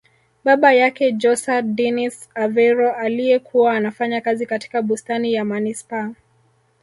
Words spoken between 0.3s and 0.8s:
Baba